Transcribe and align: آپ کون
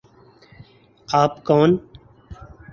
آپ 1.09 1.43
کون 1.45 1.77